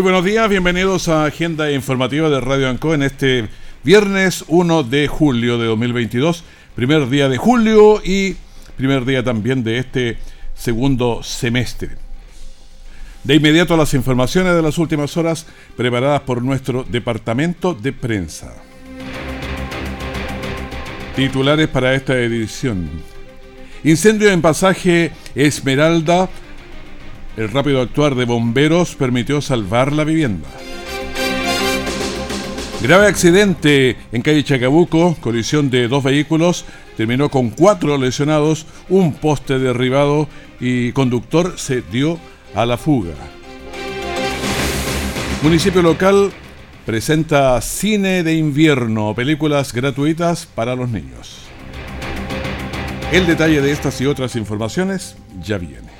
[0.00, 3.50] Muy buenos días, bienvenidos a Agenda Informativa de Radio Anco en este
[3.84, 6.42] viernes 1 de julio de 2022,
[6.74, 8.34] primer día de julio y
[8.78, 10.16] primer día también de este
[10.54, 11.90] segundo semestre.
[13.24, 15.46] De inmediato las informaciones de las últimas horas
[15.76, 18.54] preparadas por nuestro departamento de prensa.
[21.14, 22.88] Titulares para esta edición.
[23.84, 26.30] Incendio en pasaje Esmeralda
[27.36, 30.48] el rápido actuar de bomberos permitió salvar la vivienda.
[32.82, 36.64] Grave accidente en calle Chacabuco, colisión de dos vehículos,
[36.96, 40.28] terminó con cuatro lesionados, un poste derribado
[40.60, 42.18] y conductor se dio
[42.54, 43.12] a la fuga.
[45.42, 46.32] Municipio local
[46.86, 51.38] presenta cine de invierno, películas gratuitas para los niños.
[53.12, 55.99] El detalle de estas y otras informaciones ya viene.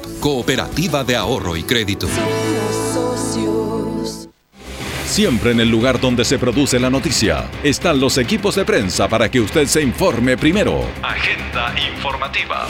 [0.21, 2.07] Cooperativa de Ahorro y Crédito.
[5.03, 9.31] Siempre en el lugar donde se produce la noticia están los equipos de prensa para
[9.31, 10.85] que usted se informe primero.
[11.01, 12.67] Agenda informativa.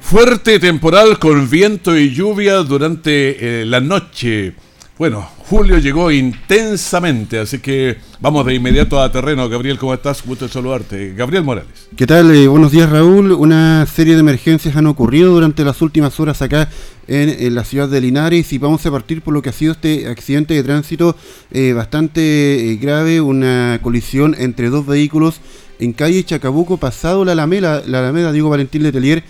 [0.00, 4.54] Fuerte temporal con viento y lluvia durante eh, la noche.
[4.96, 9.50] Bueno, Julio llegó intensamente, así que vamos de inmediato a terreno.
[9.50, 10.24] Gabriel, ¿cómo estás?
[10.24, 11.12] Gusto saludarte.
[11.12, 11.88] Gabriel Morales.
[11.94, 12.34] ¿Qué tal?
[12.34, 13.32] Eh, buenos días, Raúl.
[13.32, 16.70] Una serie de emergencias han ocurrido durante las últimas horas acá
[17.06, 20.08] en, la ciudad de Linares y vamos a partir por lo que ha sido este
[20.08, 21.14] accidente de tránsito
[21.50, 25.42] eh, bastante eh, grave, una colisión entre dos vehículos
[25.78, 29.22] en calle Chacabuco, pasado la Alameda, la Alameda Diego Valentín Letelier,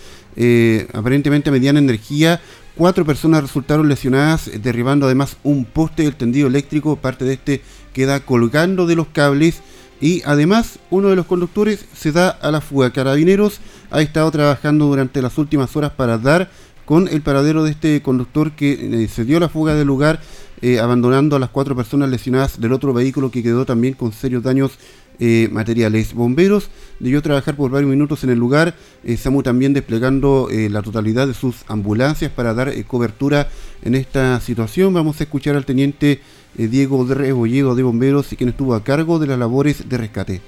[0.93, 2.41] aparentemente mediana energía
[2.77, 6.97] Cuatro personas resultaron lesionadas, derribando además un poste del tendido eléctrico.
[6.97, 7.63] Parte de este
[7.95, 9.63] queda colgando de los cables.
[10.01, 12.91] Y además, uno de los conductores se da a la fuga.
[12.91, 13.61] Carabineros
[13.91, 16.51] ha estado trabajando durante las últimas horas para dar
[16.85, 20.21] con el paradero de este conductor que eh, se dio la fuga del lugar,
[20.61, 24.43] eh, abandonando a las cuatro personas lesionadas del otro vehículo que quedó también con serios
[24.43, 24.73] daños
[25.19, 26.13] eh, materiales.
[26.13, 26.69] Bomberos
[26.99, 28.75] debió trabajar por varios minutos en el lugar,
[29.17, 33.49] SAMU también desplegando la totalidad de sus ambulancias para dar cobertura
[33.83, 34.93] en esta situación.
[34.93, 36.21] Vamos a escuchar al teniente
[36.57, 40.41] Diego de Rebolledo de Bomberos, quien estuvo a cargo de las labores de rescate.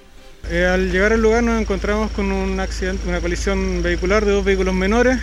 [0.44, 4.74] al llegar al lugar nos encontramos con un accidente, una colisión vehicular de dos vehículos
[4.74, 5.18] menores.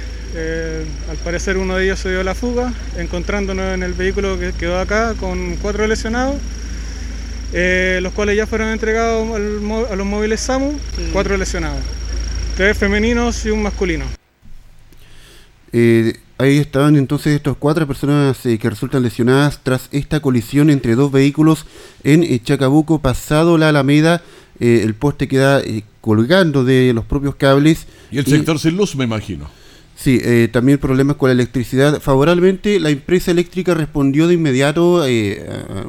[1.10, 4.52] al parecer uno de ellos se dio a la fuga, encontrándonos en el vehículo que
[4.54, 6.36] quedó acá con cuatro lesionados
[7.56, 10.74] eh, los cuales ya fueron entregados a los móviles SAMU,
[11.12, 11.80] cuatro lesionados,
[12.58, 14.06] tres femeninos y un masculino.
[16.44, 20.96] Eh, ahí estaban entonces estas cuatro personas eh, que resultan lesionadas tras esta colisión entre
[20.96, 21.66] dos vehículos
[22.04, 24.22] en Chacabuco, pasado la Alameda.
[24.60, 25.62] el poste queda
[26.02, 27.88] colgando de los propios cables.
[28.12, 29.50] Y el sector sin luz, me imagino.
[29.96, 32.02] Sí, eh, también problemas con la electricidad.
[32.02, 35.46] Favorablemente, la empresa eléctrica respondió de inmediato, eh,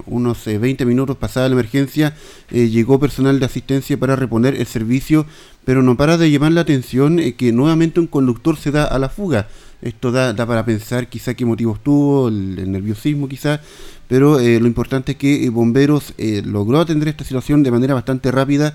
[0.07, 2.15] unos 20 eh, minutos pasada la emergencia,
[2.50, 5.27] llegó personal de asistencia para reponer el servicio,
[5.64, 9.08] pero no para de llamar la atención que nuevamente un conductor se da a la
[9.08, 9.49] fuga.
[9.82, 13.61] Esto da, da para pensar quizá qué motivos tuvo, el, nerviosismo quizá,
[14.08, 16.14] pero lo importante es que Bomberos
[16.44, 18.75] logró atender esta situación de manera bastante rápida,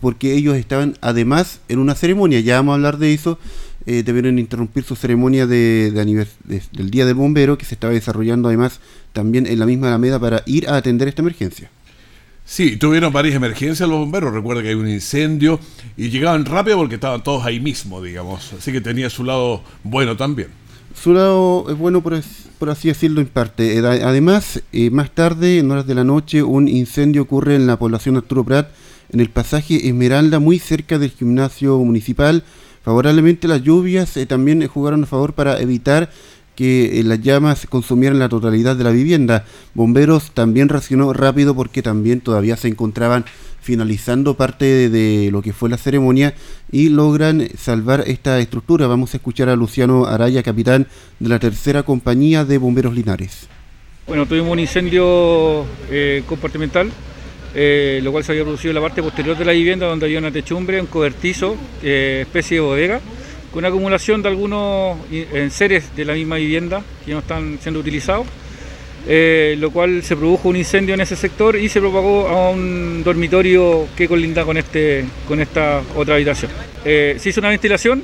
[0.00, 3.38] porque ellos estaban además en una ceremonia, ya vamos a hablar de eso,
[3.86, 8.80] eh, debieron interrumpir su ceremonia de, del Día del Bombero, que se estaba desarrollando además
[9.12, 11.70] también en la misma Alameda para ir a atender esta emergencia.
[12.50, 14.34] Sí, tuvieron varias emergencias los bomberos.
[14.34, 15.60] Recuerda que hay un incendio
[15.96, 18.52] y llegaban rápido porque estaban todos ahí mismo, digamos.
[18.54, 20.48] Así que tenía su lado bueno también.
[21.00, 22.12] Su lado es bueno por,
[22.68, 23.78] así decirlo en parte.
[23.78, 27.78] Eh, además, eh, más tarde, en horas de la noche, un incendio ocurre en la
[27.78, 28.68] población Arturo Prat,
[29.12, 32.42] en el pasaje Esmeralda, muy cerca del gimnasio municipal.
[32.82, 36.10] Favorablemente las lluvias eh, también jugaron a favor para evitar
[36.56, 39.44] que las llamas consumieran la totalidad de la vivienda.
[39.74, 43.24] Bomberos también reaccionó rápido porque también todavía se encontraban
[43.60, 46.34] finalizando parte de, lo que fue la ceremonia
[46.72, 48.86] y logran salvar esta estructura.
[48.86, 50.86] Vamos a escuchar a Luciano Araya, capitán
[51.18, 53.48] de la tercera compañía de bomberos Linares.
[54.06, 56.90] Bueno, tuvimos un incendio eh, compartimental,
[57.54, 60.18] eh, lo cual se había producido en la parte posterior de la vivienda donde había
[60.18, 63.00] una techumbre, un cobertizo, eh, especie de bodega,
[63.52, 68.26] con acumulación de algunos enseres de la misma vivienda que no están siendo utilizados.
[69.06, 73.02] Eh, lo cual se produjo un incendio en ese sector y se propagó a un
[73.02, 76.50] dormitorio que colinda con, este, con esta otra habitación.
[76.84, 78.02] Eh, se hizo una ventilación,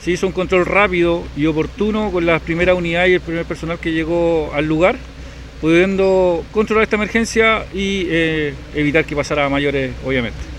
[0.00, 3.80] se hizo un control rápido y oportuno con las primeras unidades y el primer personal
[3.80, 4.96] que llegó al lugar,
[5.60, 10.57] pudiendo controlar esta emergencia y eh, evitar que pasara a mayores, obviamente.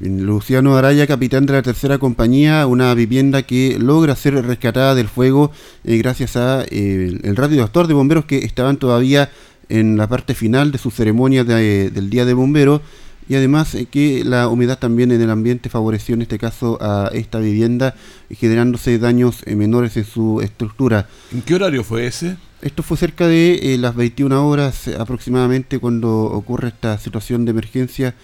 [0.00, 5.52] Luciano Araya, capitán de la tercera compañía, una vivienda que logra ser rescatada del fuego
[5.84, 9.30] eh, gracias a eh, el radio actor de bomberos que estaban todavía
[9.68, 12.80] en la parte final de su ceremonia del día de bomberos
[13.28, 17.10] y además eh, que la humedad también en el ambiente favoreció en este caso a
[17.12, 17.94] esta vivienda
[18.30, 21.08] generándose daños menores en su estructura.
[21.32, 22.36] ¿En qué horario fue ese?
[22.62, 28.14] Esto fue cerca de las 21 horas aproximadamente cuando ocurre esta situación de emergencia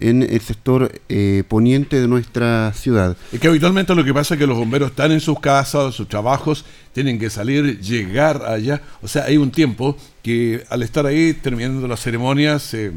[0.00, 3.16] en el sector eh, poniente de nuestra ciudad.
[3.32, 5.92] Es que habitualmente lo que pasa es que los bomberos están en sus casas, en
[5.92, 8.82] sus trabajos, tienen que salir, llegar allá.
[9.02, 12.92] O sea, hay un tiempo que al estar ahí terminando la ceremonia se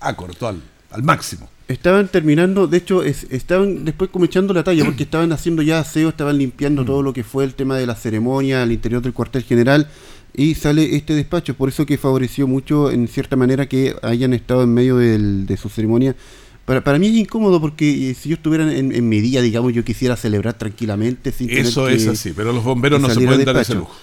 [0.00, 0.62] acortó al,
[1.02, 1.48] máximo.
[1.68, 6.10] Estaban terminando, de hecho, estaban después como echando la talla, porque estaban haciendo ya aseo,
[6.10, 6.86] estaban limpiando mm.
[6.86, 9.88] todo lo que fue el tema de la ceremonia al interior del cuartel general
[10.34, 14.62] y sale este despacho, por eso que favoreció mucho en cierta manera que hayan estado
[14.62, 16.16] en medio de su ceremonia
[16.64, 19.84] para, para mí es incómodo porque eh, si yo estuviera en, mi día, digamos, yo
[19.84, 23.74] quisiera celebrar tranquilamente sin Eso es así, pero los bomberos no se pueden dar ese
[23.74, 23.94] lujo.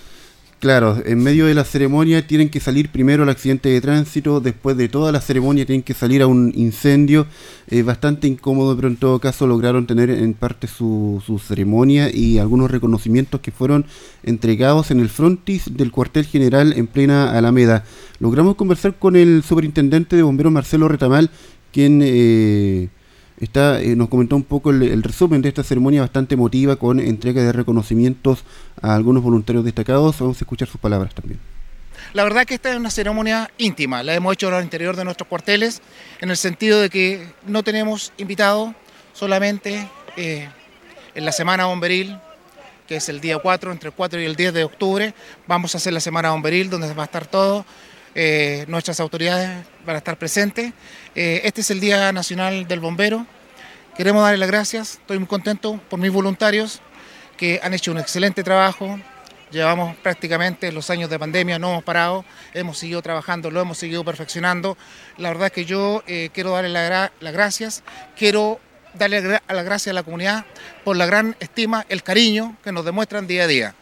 [0.60, 4.76] Claro, en medio de la ceremonia tienen que salir primero al accidente de tránsito, después
[4.76, 7.28] de toda la ceremonia tienen que salir a un incendio.
[7.70, 12.40] Eh, bastante incómodo, pero en todo caso lograron tener en parte su, su, ceremonia y
[12.40, 13.86] algunos reconocimientos que fueron
[14.24, 17.86] entregados en el frontis del cuartel general en plena Alameda.
[18.20, 21.30] Logramos conversar con el superintendente de bomberos Marcelo Retamal,
[21.72, 22.90] quien eh,
[23.42, 27.54] eh, nos comentó un poco el, resumen de esta ceremonia bastante emotiva con entrega de
[27.54, 28.44] reconocimientos
[28.82, 30.20] a algunos voluntarios destacados.
[30.20, 31.40] Vamos a escuchar sus palabras también.
[32.14, 35.28] La verdad que esta es una ceremonia íntima, la hemos hecho el interior de nuestros
[35.28, 35.82] cuarteles,
[36.22, 38.74] en el sentido de que no tenemos invitados,
[39.14, 39.88] solamente
[40.18, 40.50] eh,
[41.14, 42.18] en la semana bomberil,
[42.88, 45.14] que es el día 4, entre el 4 y el 10 de octubre,
[45.46, 47.64] vamos a hacer la semana bomberil, donde va a estar todo
[48.16, 50.74] eh, nuestras autoridades van a estar presentes.
[51.16, 53.26] Eh, este es el Día Nacional del Bombero.
[53.96, 56.82] Queremos darle las gracias, estoy muy contento por mis voluntarios
[57.38, 59.00] que han hecho un excelente trabajo.
[59.52, 62.24] Llevamos prácticamente los años de pandemia, no hemos parado,
[62.54, 64.78] hemos seguido trabajando, lo hemos seguido perfeccionando.
[65.18, 67.84] La verdad que yo eh, quiero darle las gracias,
[68.16, 68.60] quiero
[68.94, 70.46] darle las gracias a la comunidad
[70.84, 73.76] por la gran estima, el cariño que nos demuestran día a día.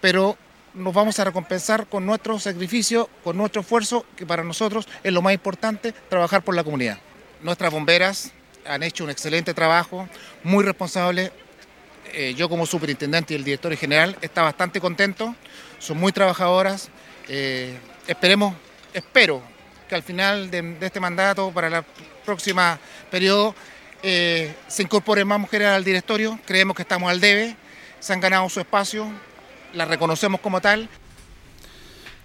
[0.00, 0.38] Pero
[0.74, 5.22] nos vamos a recompensar con nuestro sacrificio, con nuestro esfuerzo, que para nosotros es lo
[5.22, 6.98] más importante, trabajar por la comunidad.
[7.42, 8.32] Nuestras bomberas
[8.66, 10.08] han hecho un excelente trabajo,
[10.44, 11.32] muy responsable.
[12.12, 15.34] Eh, yo como superintendente y el director general está bastante contento,
[15.78, 16.88] son muy trabajadoras.
[17.28, 18.54] Eh, esperemos,
[18.92, 19.42] espero
[19.88, 21.84] que al final de, este mandato, para el
[22.24, 22.62] próximo
[23.10, 23.54] periodo,
[24.02, 26.38] eh, se incorporen más mujeres al directorio.
[26.46, 27.56] Creemos que estamos al debe,
[27.98, 29.10] se han ganado su espacio,
[29.74, 30.88] la reconocemos como tal.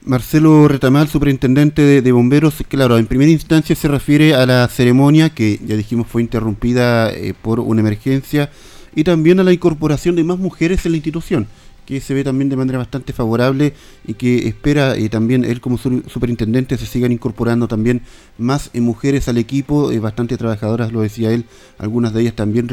[0.05, 5.59] Marcelo Retamal, superintendente de, bomberos, claro, en primera instancia se refiere a la ceremonia que
[5.65, 8.51] ya dijimos fue interrumpida eh, por una emergencia
[8.93, 11.47] y también a la incorporación de más mujeres en la institución,
[11.87, 13.73] que se ve también de manera bastante favorable
[14.05, 18.03] y que espera eh, también él como superintendente se sigan incorporando también
[18.37, 21.45] más eh, mujeres al equipo, bastante trabajadoras, lo decía él,
[21.79, 22.67] algunas de ellas también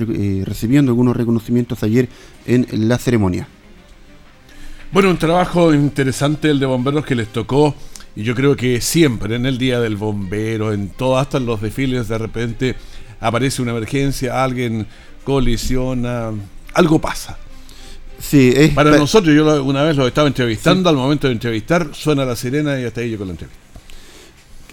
[0.45, 2.11] recibiendo algunos reconocimientos ayer
[2.45, 3.49] en la ceremonia.
[4.93, 7.75] Bueno, un trabajo interesante el de bomberos que les tocó
[8.15, 11.63] y yo creo que siempre en el día del bombero, en todo, hasta en los
[11.63, 12.77] desfiles, de repente
[13.19, 14.87] aparece una emergencia, alguien
[15.25, 16.31] colisiona,
[16.75, 17.39] algo pasa.
[18.19, 22.27] Sí, es Para nosotros, yo una vez lo estaba entrevistando, al momento de entrevistar suena
[22.27, 23.63] la sirena y hasta ahí yo con la entrevista.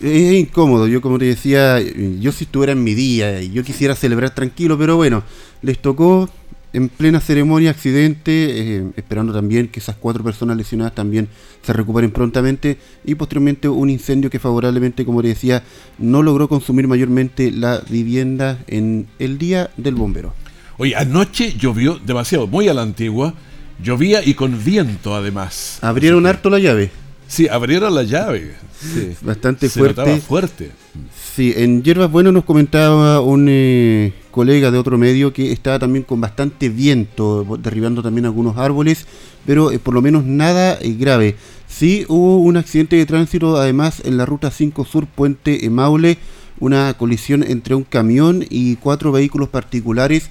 [0.02, 3.96] Es incómodo, yo como te decía, yo si estuviera en mi día y yo quisiera
[3.96, 5.24] celebrar tranquilo, pero bueno,
[5.62, 6.30] les tocó,
[6.74, 11.28] en plena ceremonia accidente, eh, esperando también que esas cuatro personas lesionadas también
[11.62, 15.64] se recuperen prontamente y posteriormente un incendio que favorablemente, como le decía,
[15.98, 20.34] no logró consumir mayormente la vivienda en el día del bombero.
[20.78, 23.34] Oye, anoche llovió demasiado, muy a la antigua,
[23.84, 25.80] llovía y con viento además.
[25.82, 26.92] Abrieron harto la llave.
[27.30, 28.56] Sí, abrieron la llave.
[28.82, 29.12] Sí.
[29.22, 30.20] Bastante Se fuerte.
[30.20, 30.72] fuerte.
[31.36, 36.04] Sí, en Hierbas Bueno nos comentaba un eh, colega de otro medio que estaba también
[36.04, 39.06] con bastante viento, derribando también algunos árboles,
[39.46, 41.36] pero eh, por lo menos nada eh, grave.
[41.68, 46.18] Sí, hubo un accidente de tránsito además en la ruta 5 Sur Puente Maule,
[46.60, 50.30] una colisión entre un camión y cuatro vehículos particulares.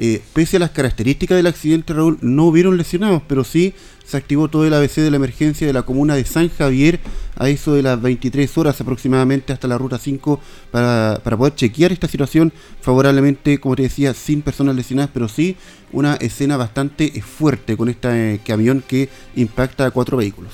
[0.00, 3.74] Eh, pese a las características del accidente, Raúl, no hubieron lesionados, pero sí
[4.06, 7.00] se activó todo el ABC de la emergencia de la comuna de San Javier
[7.34, 10.40] a eso de las 23 horas aproximadamente hasta la ruta 5
[10.70, 15.56] para, poder chequear esta situación favorablemente, como te decía, sin personas lesionadas, pero sí
[15.90, 20.52] una escena bastante eh, fuerte con este camión que impacta a cuatro vehículos.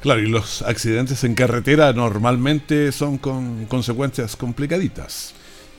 [0.00, 5.34] Claro, y los accidentes en carretera normalmente son con consecuencias complicaditas.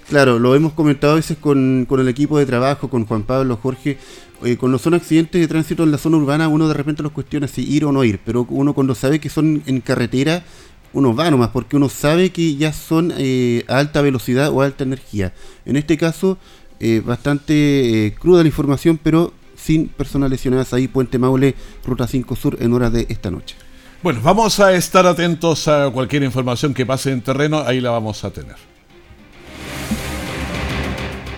[0.09, 3.99] Claro, lo hemos comentado a veces con, el equipo de trabajo, con Juan Pablo, Jorge.
[4.43, 7.47] Eh, cuando son accidentes de tránsito en la zona urbana, uno de repente los cuestiona
[7.47, 10.43] si ir o no ir, pero uno cuando sabe que son en carretera,
[10.93, 14.83] uno va nomás, porque uno sabe que ya son eh, a alta velocidad o alta
[14.83, 15.31] energía.
[15.65, 16.39] En este caso,
[16.79, 21.53] eh, bastante eh, cruda la información, pero sin personas lesionadas ahí, Puente Maule,
[21.85, 23.55] Ruta 5 Sur, en horas de esta noche.
[24.01, 28.23] Bueno, vamos a estar atentos a cualquier información que pase en terreno, ahí la vamos
[28.23, 28.78] a tener.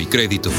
[0.00, 0.50] y crédito.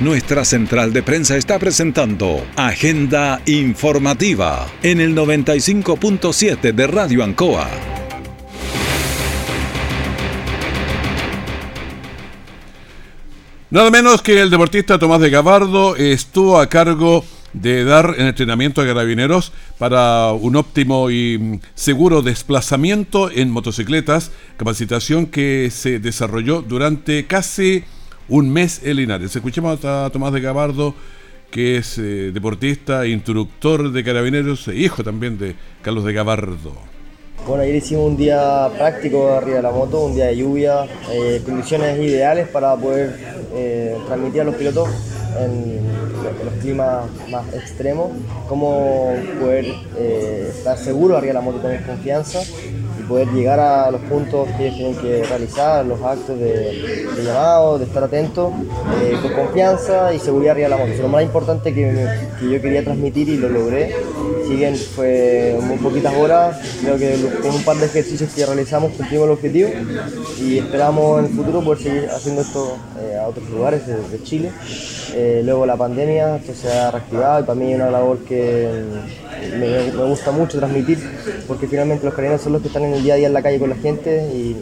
[0.00, 7.68] Nuestra central de prensa está presentando Agenda Informativa en el 95.7 de Radio Ancoa.
[13.68, 18.80] Nada menos que el deportista Tomás de Gabardo estuvo a cargo de dar el entrenamiento
[18.80, 26.62] a carabineros para un óptimo y mm, seguro desplazamiento en motocicletas, capacitación que se desarrolló
[26.62, 27.84] durante casi
[28.28, 29.34] un mes en Linares.
[29.34, 30.94] Escuchemos a Tomás de Gabardo,
[31.50, 36.89] que es eh, deportista, instructor de carabineros e hijo también de Carlos de Gabardo.
[37.46, 41.40] Bueno, ayer hicimos un día práctico arriba de la moto, un día de lluvia, eh,
[41.44, 43.16] condiciones ideales para poder
[43.54, 44.88] eh, transmitir a los pilotos
[45.38, 45.80] en,
[46.44, 48.10] los climas más extremos,
[48.48, 49.64] cómo poder
[49.96, 54.46] eh, estar seguro arriba de la moto, tener confianza y poder llegar a los puntos
[54.56, 58.52] que ellos tienen que realizar, los actos de, llamado, de estar atentos,
[59.22, 60.92] con confianza y seguridad arriba de la moto.
[60.92, 63.94] Es lo más importante que yo quería transmitir y lo logré.
[64.56, 69.26] Bien fue muy poquitas horas, creo que con un par de ejercicios que realizamos cumplimos
[69.26, 69.70] el objetivo
[70.42, 74.50] y esperamos en el futuro poder seguir haciendo esto eh, a otros lugares de, Chile.
[75.14, 78.68] Eh, luego la pandemia, esto se ha reactivado y para mí es una labor que
[79.52, 80.98] mm, me, me gusta mucho transmitir
[81.46, 83.42] porque finalmente los carabineros son los que están en el día a día en la
[83.42, 84.56] calle con la gente y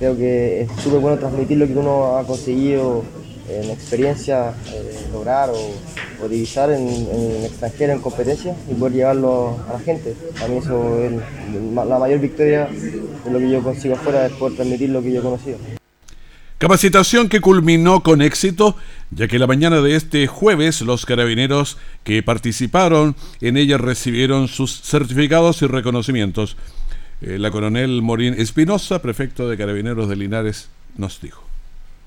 [0.00, 3.04] creo que es súper bueno transmitir lo que uno ha conseguido
[3.48, 9.74] en experiencia, eh, lograr o, divisar en, en extranjero, en competencia y poder llevarlo a
[9.74, 10.14] la gente.
[10.34, 11.12] Para mí eso es
[11.74, 15.20] la mayor victoria de lo que yo consigo afuera, es poder transmitir lo que yo
[15.20, 15.58] he conocido.
[16.58, 18.76] Capacitación que culminó con éxito,
[19.12, 24.82] ya que la mañana de este jueves los carabineros que participaron en ella recibieron sus
[24.82, 26.56] certificados y reconocimientos.
[27.20, 31.47] Eh, la coronel Morín Espinosa, prefecto de Carabineros de Linares, nos dijo.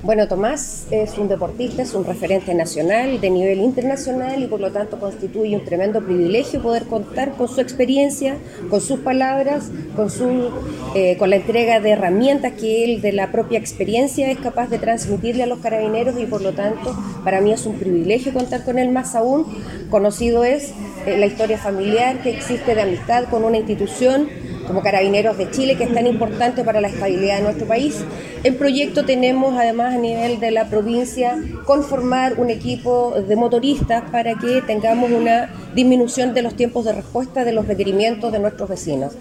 [0.03, 4.71] Bueno, Tomás es un deportista, es un referente nacional de nivel internacional y por lo
[4.71, 8.35] tanto constituye un tremendo privilegio poder contar con su experiencia,
[8.71, 10.49] con sus palabras, con, su,
[10.95, 14.79] eh, con la entrega de herramientas que él de la propia experiencia es capaz de
[14.79, 18.79] transmitirle a los carabineros y por lo tanto para mí es un privilegio contar con
[18.79, 19.45] él más aún.
[19.91, 20.73] Conocido es
[21.05, 24.29] eh, la historia familiar que existe de amistad con una institución
[24.71, 28.05] como Carabineros de Chile, que es tan importante para la estabilidad de nuestro país.
[28.41, 31.35] En proyecto tenemos además a nivel de la provincia
[31.65, 37.43] conformar un equipo de motoristas para que tengamos una disminución de los tiempos de respuesta
[37.43, 39.11] de los requerimientos de nuestros vecinos.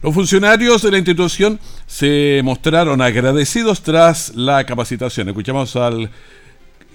[0.00, 5.28] Los funcionarios de la institución se mostraron agradecidos tras la capacitación.
[5.28, 6.08] Escuchamos al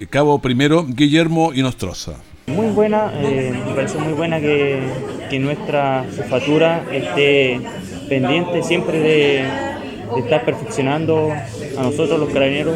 [0.08, 2.14] cabo primero Guillermo Inostroza.
[2.54, 4.80] Muy buena, eh, me parece muy buena que,
[5.40, 7.58] nuestra jefatura esté
[8.06, 9.44] pendiente siempre de,
[10.18, 12.74] estar perfeccionando a nosotros los carabineros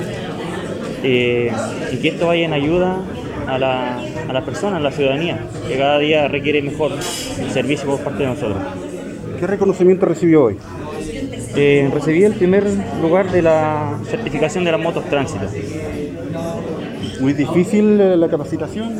[1.02, 1.52] eh,
[1.92, 3.02] y que esto vaya en ayuda
[3.46, 8.00] a la, a la persona, a la ciudadanía, que cada día requiere mejor servicio por
[8.00, 8.58] parte de nosotros.
[9.38, 10.56] ¿Qué reconocimiento recibió hoy?
[11.58, 12.64] Eh, recibí el primer
[13.00, 15.46] lugar de la certificación de las motos tránsito.
[17.20, 18.94] ¿Muy difícil eh, la capacitación?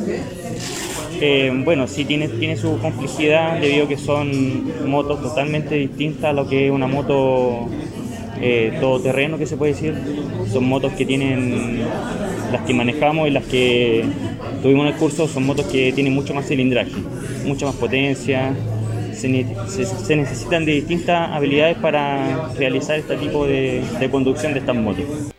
[1.20, 6.32] Eh, bueno, sí tiene, tiene su complejidad debido a que son motos totalmente distintas a
[6.32, 7.68] lo que es una moto
[8.40, 9.94] eh, todoterreno, que se puede decir.
[10.50, 11.80] Son motos que tienen,
[12.52, 14.04] las que manejamos y las que
[14.62, 16.92] tuvimos en el curso, son motos que tienen mucho más cilindraje,
[17.44, 18.54] mucha más potencia.
[19.14, 25.35] Se, necesitan de distintas habilidades para realizar este tipo de conducción de estas motos.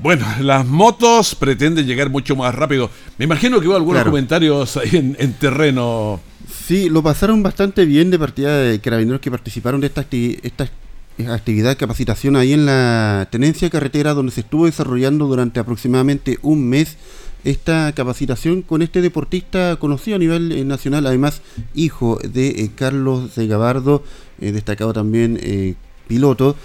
[0.00, 2.88] Bueno, las motos pretenden llegar mucho más rápido.
[3.18, 6.20] Me imagino que hubo algunos comentarios ahí en, terreno.
[6.66, 10.06] Sí, lo pasaron bastante bien de partida de carabineros que participaron de esta,
[10.42, 10.68] esta
[11.26, 16.68] actividad de capacitación ahí en la tenencia carretera donde se estuvo desarrollando durante aproximadamente un
[16.68, 16.96] mes
[17.44, 21.40] esta capacitación con este deportista conocido a nivel eh, nacional, además
[21.74, 24.02] hijo de eh, Carlos de Gabardo,
[24.40, 25.76] eh, destacado también
[26.06, 26.56] piloto.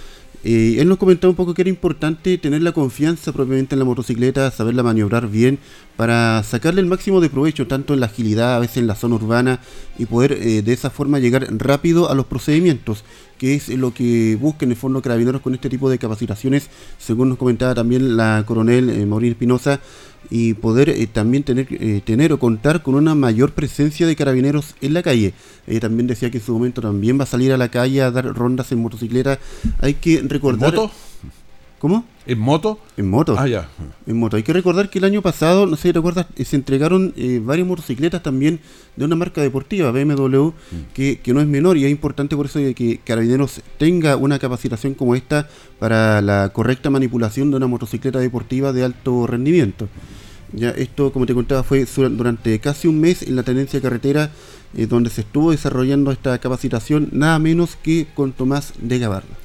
[0.45, 3.85] Eh, él nos comentaba un poco que era importante tener la confianza propiamente en la
[3.85, 5.57] motocicleta, saberla maniobrar bien
[5.95, 9.15] para sacarle el máximo de provecho, tanto en la agilidad, a veces en la zona
[9.15, 9.61] urbana,
[9.97, 13.05] y poder eh, de esa forma llegar rápido a los procedimientos,
[13.37, 16.69] que es lo que busca en el fondo Carabineros con este tipo de capacitaciones,
[16.99, 19.79] según nos comentaba también la coronel eh, Maurín Espinosa
[20.29, 24.75] y poder eh, también tener, eh, tener o contar con una mayor presencia de carabineros
[24.81, 25.33] en la calle.
[25.67, 28.11] Ella también decía que en su momento también va a salir a la calle a
[28.11, 29.39] dar rondas en motocicleta.
[29.79, 30.73] Hay que recordar...
[30.73, 30.91] ¿Moto?
[31.83, 32.05] ¿Cómo?
[32.25, 32.79] ¿En moto?
[32.95, 33.35] En moto.
[33.37, 33.67] Ah, ya.
[34.07, 34.37] En moto.
[34.37, 37.67] Hay que recordar que el año pasado, no sé si recuerdas, eh, se entregaron varias
[37.67, 38.61] motocicletas también
[38.95, 40.53] de una marca deportiva, BMW, mm.
[40.93, 44.93] que, que, no es menor y es importante por eso que Carabineros tenga una capacitación
[44.93, 49.89] como esta para la correcta manipulación de una motocicleta deportiva de alto rendimiento.
[50.53, 54.31] Ya esto, como te contaba, fue durante casi un mes en la tenencia carretera
[54.77, 59.42] eh, donde se estuvo desarrollando esta capacitación, nada menos que con Tomás de Gabarra.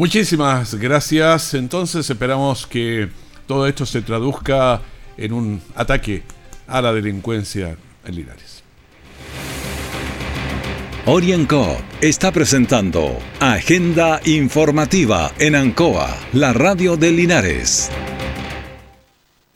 [0.00, 1.52] Muchísimas gracias.
[1.52, 3.10] Entonces esperamos que
[3.46, 4.80] todo esto se traduzca
[5.18, 6.22] en un ataque
[6.66, 8.62] a la delincuencia en Linares.
[11.04, 17.90] Orienco está presentando Agenda Informativa en Ancoa, la radio de Linares.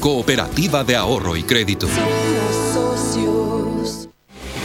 [0.00, 1.86] Cooperativa de Ahorro y Crédito.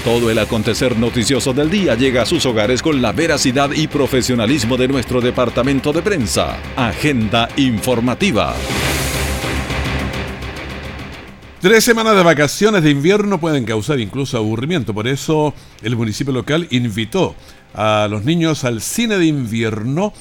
[0.06, 4.78] Todo el acontecer noticioso del día llega a sus hogares con la veracidad y profesionalismo
[4.78, 6.58] de nuestro departamento de prensa.
[6.78, 8.56] Agenda informativa.
[11.60, 16.65] Tres semanas de vacaciones de invierno pueden causar incluso aburrimiento, por eso el municipio local
[16.71, 17.36] invitó
[17.74, 20.13] a los niños al cine de invierno,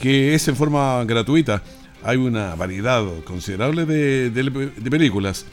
[0.00, 1.62] que es en forma gratuita
[2.04, 5.46] hay una variedad considerable de, películas.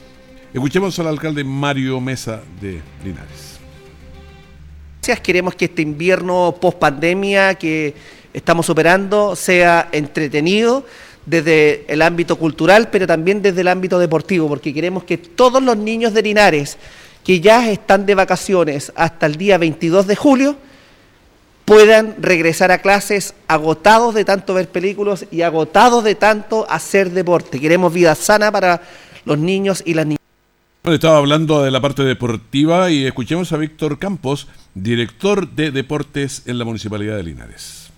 [0.52, 3.58] Escuchemos al alcalde Mario Mesa de Linares.
[5.22, 7.94] Queremos que este invierno post pandemia que
[8.32, 10.86] estamos operando sea entretenido
[11.26, 15.76] desde el ámbito cultural, pero también desde el ámbito deportivo, porque queremos que todos los
[15.76, 16.78] niños de Linares
[17.24, 20.56] que ya están de vacaciones hasta el día 22 de julio,
[21.70, 27.60] puedan regresar a clases agotados de tanto ver películas y agotados de tanto hacer deporte.
[27.60, 28.82] Queremos vida sana para
[29.24, 30.18] los niños y las niñas.
[30.82, 36.42] Bueno, estaba hablando de la parte deportiva y escuchemos a Víctor Campos, director de deportes
[36.46, 37.90] en la Municipalidad de Linares.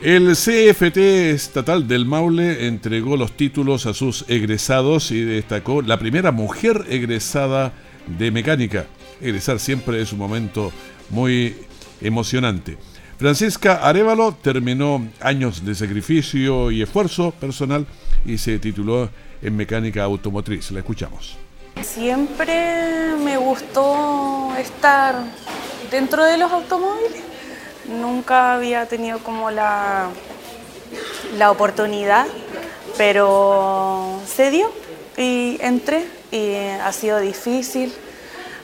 [0.02, 0.98] El CFT
[1.34, 7.74] estatal del Maule entregó los títulos a sus egresados y destacó la primera mujer egresada
[8.06, 8.88] de mecánica.
[9.20, 10.72] Egresar siempre es un momento
[11.10, 11.56] muy
[12.02, 12.78] emocionante.
[13.22, 17.86] Francisca Arevalo terminó años de sacrificio y esfuerzo personal
[18.26, 19.12] y se tituló
[19.44, 20.72] en mecánica automotriz.
[20.72, 21.38] La escuchamos.
[21.84, 25.22] Siempre me gustó estar
[25.92, 27.22] dentro de los automóviles.
[27.88, 30.10] Nunca había tenido como la,
[31.38, 32.26] la oportunidad,
[32.98, 34.72] pero se dio
[35.16, 37.94] y entré y ha sido difícil,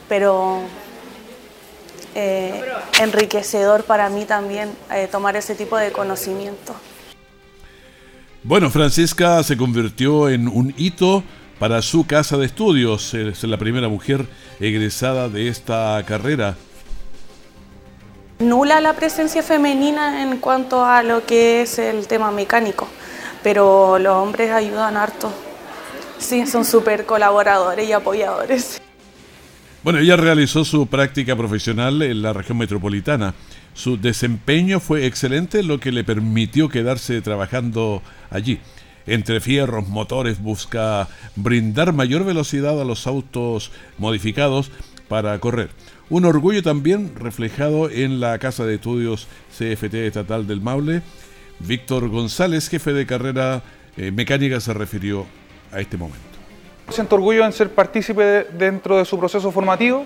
[0.10, 0.62] pero
[2.20, 2.64] eh,
[3.00, 6.76] enriquecedor para mí también eh, tomar ese tipo de conocimiento.
[8.42, 11.24] Bueno, Francisca se convirtió en un hito
[11.60, 13.14] para su casa de estudios.
[13.14, 14.26] Es la primera mujer
[14.60, 16.56] egresada de esta carrera.
[18.40, 22.88] Nula la presencia femenina en cuanto a lo que es el tema mecánico,
[23.44, 25.32] pero los hombres ayudan harto.
[26.18, 28.82] Sí, son súper colaboradores y apoyadores.
[29.84, 33.36] Bueno, ella realizó su práctica profesional en la región metropolitana.
[33.74, 38.60] Su desempeño fue excelente, lo que le permitió quedarse trabajando allí.
[39.06, 44.72] Entre fierros, motores, busca brindar mayor velocidad a los autos modificados
[45.08, 45.70] para correr.
[46.10, 51.04] Un orgullo también reflejado en la Casa de Estudios CFT Estatal del Maule.
[51.60, 53.64] Víctor González, jefe de carrera
[53.96, 55.26] eh, mecánica, se refirió
[55.72, 56.27] a este momento.
[56.90, 60.06] Siento orgullo en ser partícipe dentro de su proceso formativo.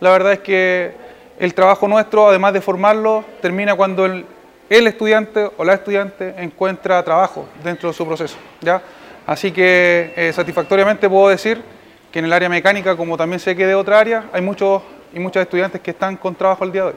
[0.00, 0.92] La verdad es que
[1.38, 4.26] el trabajo nuestro, además de formarlo, termina cuando el,
[4.68, 8.36] estudiante o la estudiante encuentra trabajo dentro de su proceso.
[8.60, 8.82] ¿ya?
[9.26, 11.62] Así que eh, satisfactoriamente puedo decir
[12.12, 14.82] que en el área mecánica, como también sé que de otra área, hay muchos
[15.14, 16.96] y muchas estudiantes que están con trabajo el día de hoy.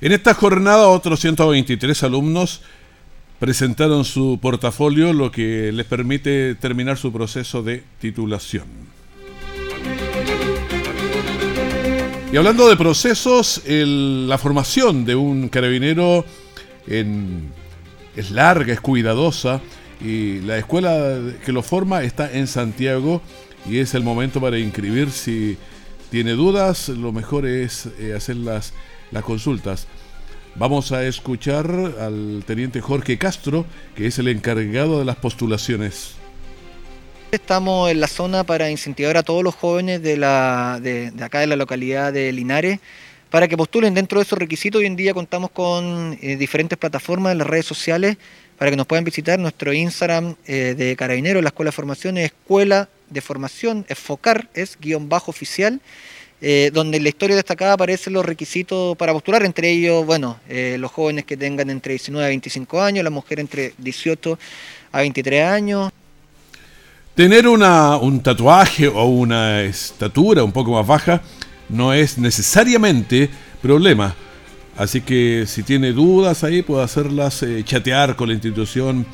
[0.00, 2.62] En esta jornada, otros 123 alumnos
[3.38, 8.66] presentaron su portafolio, lo que les permite terminar su proceso de titulación.
[12.30, 16.24] Y hablando de procesos, la formación de un carabinero
[16.86, 19.60] es larga, es cuidadosa,
[20.00, 23.20] y la escuela que lo forma está en Santiago
[23.68, 25.10] y es el momento para inscribir.
[25.10, 25.56] Si
[26.10, 28.72] tiene dudas, lo mejor es eh, hacer las
[29.22, 29.86] consultas.
[30.54, 36.14] Vamos a escuchar al teniente Jorge Castro, que es el encargado de las postulaciones.
[37.30, 40.14] Estamos en la zona para incentivar a todos los jóvenes de,
[41.22, 42.80] acá de la localidad de Linares
[43.30, 44.80] para que postulen dentro de esos requisitos.
[44.80, 48.16] Hoy en día contamos con eh, diferentes plataformas en las redes sociales
[48.56, 49.38] para que nos puedan visitar.
[49.38, 54.48] Nuestro Instagram eh, de Carabineros, la Escuela de Formación es Escuela de Formación, es FOCAR,
[54.54, 55.80] es guion bajo oficial.
[56.40, 60.76] Eh, donde en la historia destacada aparecen los requisitos para postular, entre ellos, bueno, eh,
[60.78, 64.38] los jóvenes que tengan entre 19 a 25 años, las mujeres entre 18
[64.92, 65.90] a 23 años.
[67.16, 71.20] Tener una, un tatuaje o una estatura un poco más baja
[71.68, 73.28] no es necesariamente
[73.60, 74.14] problema.
[74.76, 79.04] Así que si tiene dudas ahí, puede hacerlas eh, chatear con la institución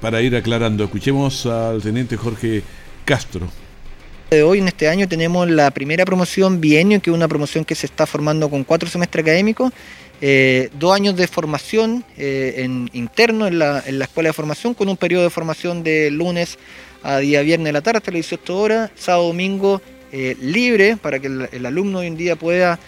[0.00, 0.82] para ir aclarando.
[0.82, 2.64] Escuchemos al teniente Jorge
[3.04, 3.48] Castro
[4.30, 7.74] de hoy, en este año, tenemos la primera promoción bienio, que es una promoción que
[7.74, 9.72] se está formando con cuatro semestres académicos,
[10.20, 14.98] eh, dos años de formación eh, en, interno en la, escuela de formación, con un
[14.98, 16.58] periodo de formación de lunes
[17.02, 19.80] a día viernes de la tarde hasta las 18 horas, sábado domingo
[20.12, 22.78] eh, libre para que el, alumno hoy en día pueda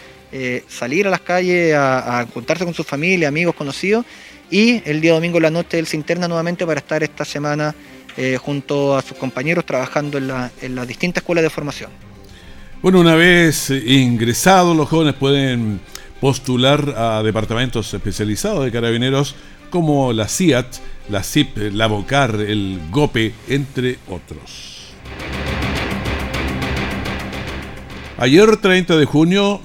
[0.69, 4.05] salir a las calles a, a contarse con su familia, amigos, conocidos,
[4.51, 7.73] y el día domingo la noche él se interna nuevamente para estar esta semana
[8.17, 10.27] eh, junto a sus compañeros trabajando en,
[10.75, 11.89] las distintas escuelas de formación.
[12.81, 15.79] Bueno, una vez ingresados, los jóvenes pueden
[16.19, 19.35] postular a departamentos especializados de carabineros
[19.69, 20.67] como la CIAT,
[21.09, 24.93] la CIP, la BOCAR, el GOPE, entre otros.
[28.17, 29.61] Ayer, 30 de junio,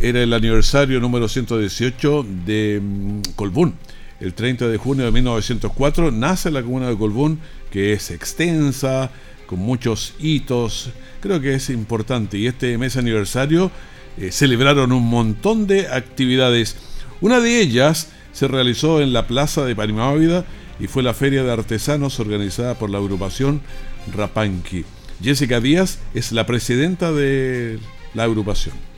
[0.00, 3.74] era el aniversario número 118 de mm, Colbún
[4.20, 9.10] el 30 de junio de 1904, nace la comuna de Colbún, que es extensa,
[9.46, 12.38] con muchos hitos, creo que es importante.
[12.38, 13.70] Y este mes aniversario
[14.18, 16.76] eh, celebraron un montón de actividades.
[17.20, 20.44] Una de ellas se realizó en la plaza de Parimávida
[20.78, 23.60] y fue la feria de artesanos organizada por la agrupación
[24.14, 24.84] Rapanqui.
[25.22, 27.78] Jessica Díaz es la presidenta de
[28.14, 28.89] la agrupación.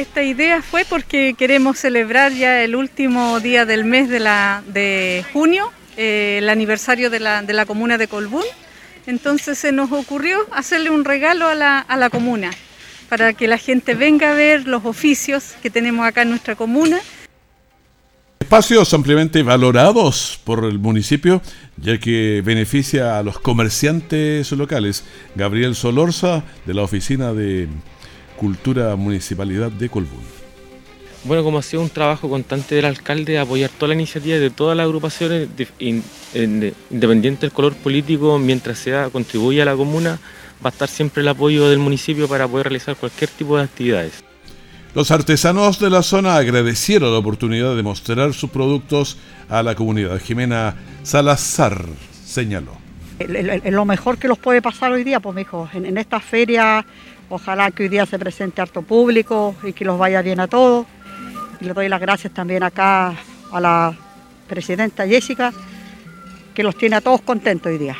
[0.00, 6.38] Esta idea fue porque queremos celebrar ya el último día del mes de, junio, eh,
[6.38, 8.44] el aniversario de la, de la, comuna de Colbún.
[9.06, 12.50] Entonces se nos ocurrió hacerle un regalo a la, a la comuna
[13.10, 16.98] para que la gente venga a ver los oficios que tenemos acá en nuestra comuna
[18.40, 21.40] Espacios ampliamente valorados por el municipio,
[21.76, 25.04] ya que beneficia a los comerciantes locales.
[25.36, 27.68] Gabriel Solorza, de la Oficina de
[28.40, 30.24] Cultura Municipalidad de Colbún.
[31.24, 34.74] Bueno, como ha sido un trabajo constante del alcalde, apoyar toda la iniciativa de todas
[34.74, 35.46] las agrupaciones,
[35.78, 40.18] independiente del color político, mientras sea contribuye a la comuna,
[40.64, 44.24] va a estar siempre el apoyo del municipio para poder realizar cualquier tipo de actividades.
[44.94, 49.18] Los artesanos de la zona agradecieron la oportunidad de mostrar sus productos
[49.50, 50.18] a la comunidad.
[50.18, 51.84] Jimena Salazar
[52.24, 52.80] señaló.
[53.28, 56.86] Lo mejor que los puede pasar hoy día, pues me dijo, en, esta feria,
[57.30, 60.86] ojalá que hoy día se presente harto público y que los vaya bien a todos.
[61.60, 63.14] Y le doy las gracias también acá
[63.52, 63.96] a la
[64.46, 65.52] presidenta Jessica,
[66.54, 67.96] que los tiene a todos contentos hoy día.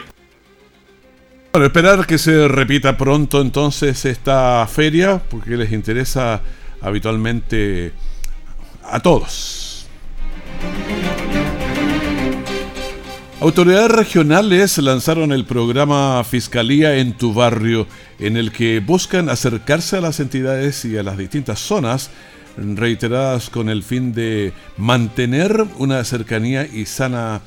[1.53, 6.41] Bueno, esperar que se repita pronto entonces esta feria, porque les interesa
[6.81, 7.93] habitualmente
[8.85, 9.89] a todos.
[13.41, 17.87] Autoridades regionales lanzaron el programa Fiscalía en tu barrio,
[18.19, 22.11] en el que buscan acercarse a las entidades y a las distintas zonas
[22.59, 27.41] reiteradas con el fin de mantener una cercanía y sana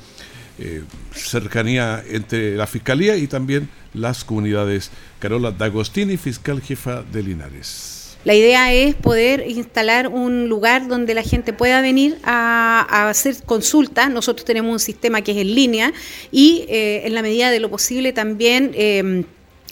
[0.58, 4.90] eh, cercanía entre la Fiscalía y también las comunidades.
[5.20, 7.93] Carola D'Agostini, fiscal jefa de Linares.
[8.24, 14.10] La idea es poder instalar un lugar donde la gente pueda venir a, hacer consultas.
[14.10, 15.92] Nosotros tenemos un sistema que es en línea
[16.32, 18.72] y eh, en la medida de lo posible también...
[18.74, 19.24] Eh,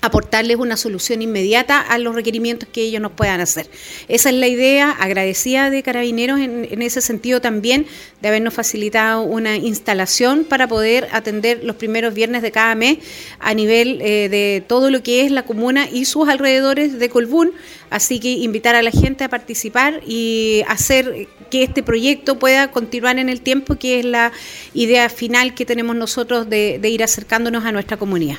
[0.02, 3.70] aportarles una solución inmediata a los requerimientos que ellos nos puedan hacer.
[4.08, 7.86] Esa es la idea, agradecida de Carabineros en, ese sentido también,
[8.20, 12.98] de habernos facilitado una instalación para poder atender los primeros viernes de cada mes
[13.38, 17.52] a nivel eh, de todo lo que es la comuna y sus alrededores de Colbún.
[17.88, 23.18] Así que invitar a la gente a participar y hacer que este proyecto pueda continuar
[23.18, 24.32] en el tiempo, que es la
[24.74, 28.38] idea final que tenemos nosotros de ir acercándonos a nuestra comunidad.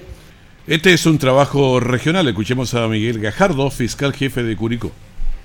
[0.66, 2.26] Este es un trabajo regional.
[2.30, 4.94] Escuchemos a Miguel Gajardo, fiscal jefe de Curicó.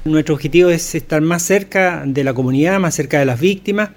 [0.04, 3.90] Nuestro objetivo es estar más cerca de la comunidad, más cerca de las víctimas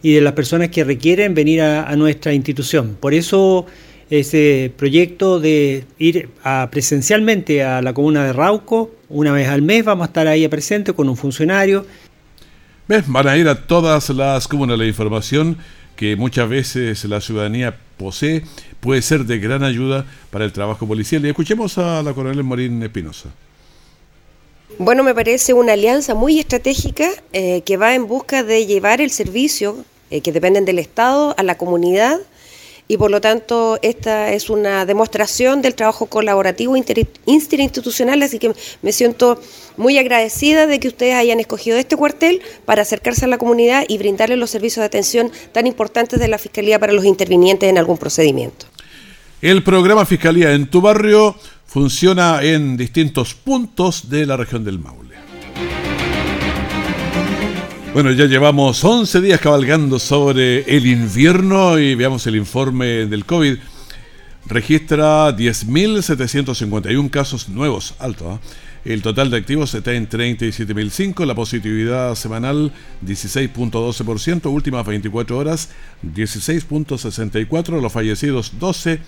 [0.00, 2.96] y de las personas que requieren venir a, nuestra institución.
[3.00, 3.66] Por eso
[4.10, 9.84] ese proyecto de ir a, presencialmente a la comuna de Rauco, una vez al mes
[9.84, 11.84] vamos a estar ahí presente con un funcionario.
[12.86, 13.08] ¿Ves?
[13.08, 15.58] Van a ir a todas las comunas la información
[16.00, 18.42] que muchas veces la ciudadanía posee
[18.80, 21.26] puede ser de gran ayuda para el trabajo policial.
[21.26, 23.28] Y escuchemos a la coronel Morín Espinosa.
[24.78, 29.10] Bueno, me parece una alianza muy estratégica eh, que va en busca de llevar el
[29.10, 32.18] servicio eh, que dependen del Estado a la comunidad
[32.90, 38.90] y por lo tanto esta es una demostración del trabajo colaborativo interinstitucional, así que me
[38.90, 39.40] siento
[39.76, 43.96] muy agradecida de que ustedes hayan escogido este cuartel para acercarse a la comunidad y
[43.96, 47.96] brindarles los servicios de atención tan importantes de la Fiscalía para los intervinientes en algún
[47.96, 48.66] procedimiento.
[49.40, 55.09] El programa Fiscalía en tu barrio funciona en distintos puntos de la región del Maule.
[57.92, 63.58] Bueno, ya llevamos 11 días cabalgando sobre el invierno y veamos el informe del COVID.
[64.46, 68.40] Registra 10.751 casos nuevos, alto.
[68.84, 68.92] ¿eh?
[68.92, 72.72] El total de activos está en 37.005, la positividad semanal
[73.04, 75.70] 16.12%, últimas 24 horas
[76.04, 79.00] 16.64, los fallecidos 12,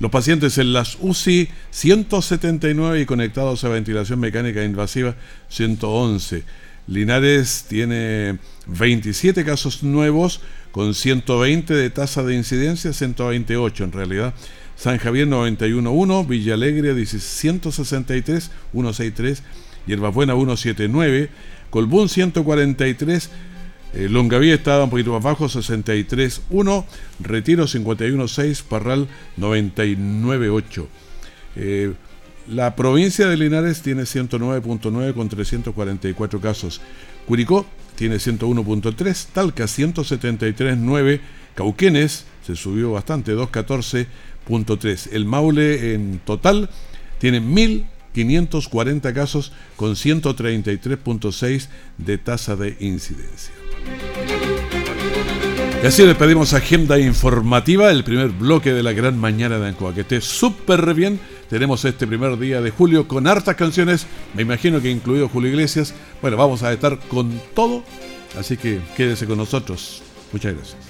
[0.00, 5.14] los pacientes en las UCI 179 y conectados a ventilación mecánica invasiva
[5.48, 6.42] 111.
[6.90, 10.40] Linares tiene 27 casos nuevos
[10.72, 14.34] con 120 de tasa de incidencia, 128 en realidad.
[14.74, 19.42] San Javier 91.1, Villa Alegre 163, 163,
[19.86, 21.30] Hierbabuena 179,
[21.70, 23.30] Colbún 143,
[23.92, 26.84] eh, Longavía estaba un poquito más bajo, 63.1,
[27.20, 29.06] Retiro 51.6, Parral
[29.38, 30.86] 99.8.
[31.56, 31.92] Eh,
[32.50, 36.80] la provincia de Linares tiene 109.9 con 344 casos.
[37.26, 41.20] Curicó tiene 101.3, Talca 173.9
[41.54, 45.08] Cauquenes se subió bastante, 214.3.
[45.12, 46.70] El Maule en total
[47.18, 53.52] tiene 1.540 casos con 133.6 de tasa de incidencia.
[55.82, 59.94] Y así le pedimos agenda informativa, el primer bloque de la gran mañana de Ancoa.
[59.94, 61.18] Que esté súper bien.
[61.50, 65.92] Tenemos este primer día de julio con hartas canciones, me imagino que incluido Julio Iglesias.
[66.22, 67.82] Bueno, vamos a estar con todo,
[68.38, 70.00] así que quédese con nosotros.
[70.32, 70.89] Muchas gracias.